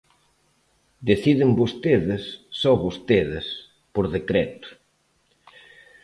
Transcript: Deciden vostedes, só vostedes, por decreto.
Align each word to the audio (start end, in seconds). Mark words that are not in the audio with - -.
Deciden 1.09 1.49
vostedes, 1.61 2.23
só 2.61 2.71
vostedes, 2.85 3.45
por 3.93 4.05
decreto. 4.15 4.67